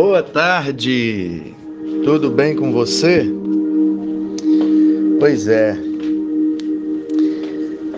[0.00, 1.56] Boa tarde,
[2.04, 3.26] tudo bem com você?
[5.18, 5.76] Pois é,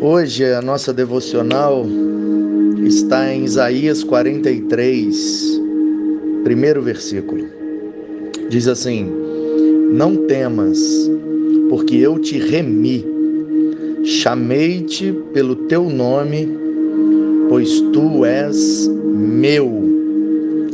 [0.00, 1.84] hoje a nossa devocional
[2.82, 5.60] está em Isaías 43,
[6.44, 7.44] primeiro versículo.
[8.48, 9.12] Diz assim:
[9.92, 10.80] Não temas,
[11.68, 13.04] porque eu te remi,
[14.02, 16.48] chamei-te pelo teu nome,
[17.50, 19.91] pois tu és meu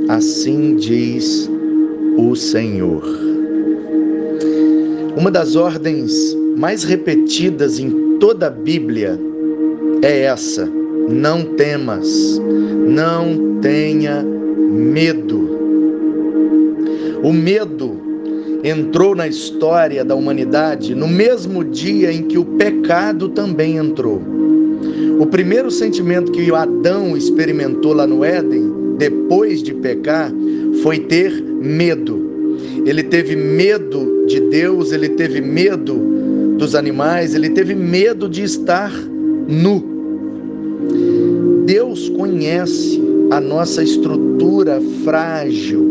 [0.09, 1.51] Assim diz
[2.17, 3.05] o Senhor.
[5.15, 9.21] Uma das ordens mais repetidas em toda a Bíblia
[10.01, 10.67] é essa:
[11.11, 12.41] não temas,
[12.89, 15.47] não tenha medo.
[17.23, 18.01] O medo
[18.65, 24.23] entrou na história da humanidade no mesmo dia em que o pecado também entrou.
[25.21, 30.33] O primeiro sentimento que Adão experimentou lá no Éden depois de pecar
[30.83, 32.27] foi ter medo.
[32.85, 35.95] Ele teve medo de Deus, ele teve medo
[36.59, 38.93] dos animais, ele teve medo de estar
[39.49, 39.97] nu.
[41.65, 45.87] Deus conhece a nossa estrutura frágil,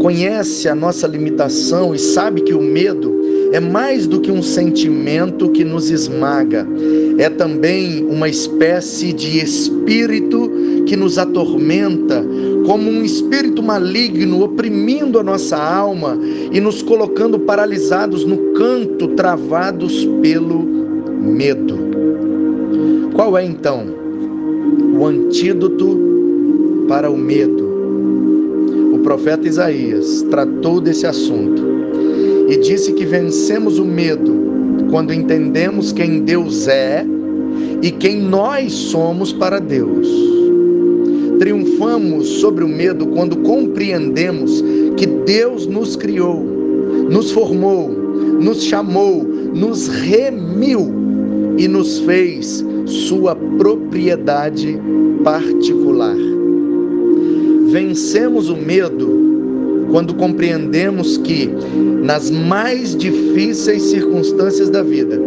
[0.00, 3.13] conhece a nossa limitação e sabe que o medo
[3.54, 6.66] é mais do que um sentimento que nos esmaga,
[7.18, 10.50] é também uma espécie de espírito
[10.86, 12.26] que nos atormenta,
[12.66, 16.18] como um espírito maligno oprimindo a nossa alma
[16.50, 21.78] e nos colocando paralisados no canto, travados pelo medo.
[23.14, 23.86] Qual é então
[24.98, 25.96] o antídoto
[26.88, 27.62] para o medo?
[28.94, 31.74] O profeta Isaías tratou desse assunto
[32.48, 34.32] e disse que vencemos o medo
[34.90, 37.04] quando entendemos quem Deus é
[37.82, 40.08] e quem nós somos para Deus.
[41.38, 44.62] Triunfamos sobre o medo quando compreendemos
[44.96, 46.40] que Deus nos criou,
[47.10, 50.92] nos formou, nos chamou, nos remiu
[51.58, 54.78] e nos fez sua propriedade
[55.22, 56.16] particular.
[57.70, 59.23] Vencemos o medo
[59.90, 61.48] quando compreendemos que,
[62.02, 65.20] nas mais difíceis circunstâncias da vida,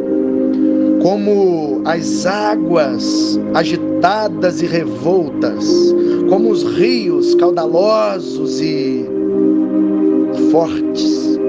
[1.01, 5.65] como as águas agitadas e revoltas,
[6.29, 9.05] como os rios caudalosos e
[10.51, 11.39] fortes,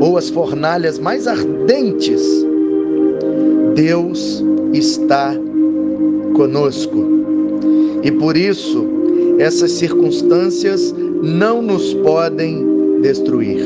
[0.00, 2.22] ou as fornalhas mais ardentes,
[3.74, 5.34] Deus está
[6.34, 7.04] conosco.
[8.02, 8.86] E por isso,
[9.42, 13.60] essas circunstâncias não nos podem destruir.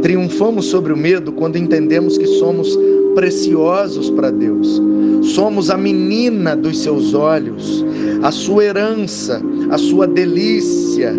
[0.00, 2.78] Triunfamos sobre o medo quando entendemos que somos
[3.14, 4.80] preciosos para Deus.
[5.22, 7.84] Somos a menina dos seus olhos,
[8.22, 11.12] a sua herança, a sua delícia.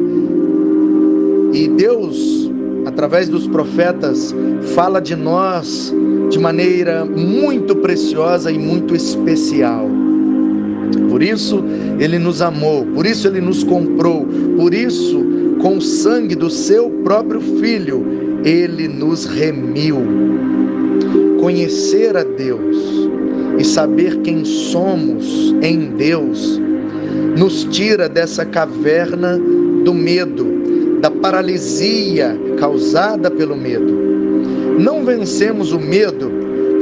[1.53, 2.49] E Deus,
[2.85, 4.33] através dos profetas,
[4.73, 5.93] fala de nós
[6.29, 9.87] de maneira muito preciosa e muito especial.
[11.09, 11.63] Por isso
[11.99, 14.25] ele nos amou, por isso ele nos comprou,
[14.57, 15.23] por isso,
[15.61, 18.05] com o sangue do seu próprio filho,
[18.43, 19.97] ele nos remiu.
[21.39, 22.77] Conhecer a Deus
[23.57, 26.59] e saber quem somos em Deus
[27.37, 29.39] nos tira dessa caverna
[29.83, 30.45] do medo,
[31.01, 33.97] da paralisia causada pelo medo.
[34.79, 36.29] Não vencemos o medo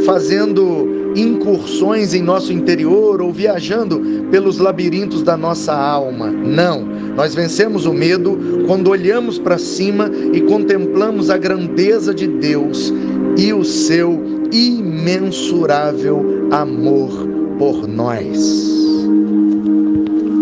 [0.05, 6.29] fazendo incursões em nosso interior ou viajando pelos labirintos da nossa alma.
[6.31, 6.85] Não,
[7.15, 12.93] nós vencemos o medo quando olhamos para cima e contemplamos a grandeza de Deus
[13.37, 17.11] e o seu imensurável amor
[17.57, 18.77] por nós.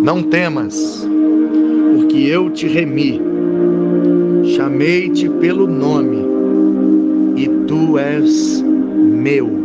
[0.03, 1.07] Não temas,
[1.95, 3.21] porque eu te remi,
[4.55, 6.25] chamei-te pelo nome
[7.35, 9.64] e tu és meu.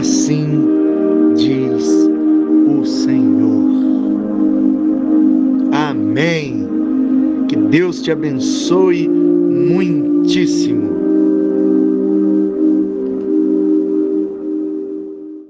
[0.00, 0.66] Assim
[1.36, 1.84] diz
[2.66, 3.70] o Senhor.
[5.72, 6.66] Amém.
[7.46, 10.89] Que Deus te abençoe muitíssimo.